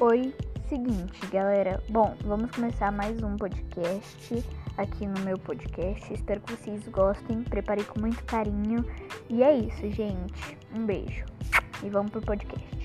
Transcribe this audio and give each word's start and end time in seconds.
Oi, 0.00 0.34
seguinte, 0.68 1.26
galera. 1.26 1.82
Bom, 1.88 2.16
vamos 2.24 2.50
começar 2.50 2.90
mais 2.90 3.22
um 3.22 3.36
podcast 3.36 4.44
aqui 4.76 5.06
no 5.06 5.20
meu 5.20 5.38
podcast. 5.38 6.12
Espero 6.12 6.40
que 6.40 6.54
vocês 6.54 6.88
gostem. 6.88 7.42
Preparei 7.42 7.84
com 7.84 8.00
muito 8.00 8.24
carinho. 8.24 8.84
E 9.28 9.42
é 9.42 9.54
isso, 9.54 9.90
gente. 9.90 10.58
Um 10.74 10.86
beijo. 10.86 11.24
E 11.84 11.90
vamos 11.90 12.10
pro 12.10 12.20
podcast. 12.22 12.81